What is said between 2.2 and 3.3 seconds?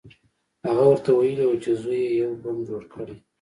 یو بم جوړ کړی